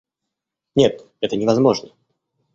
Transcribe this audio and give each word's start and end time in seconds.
Нет, 0.73 0.99
это 1.19 1.35
невозможно. 1.35 1.91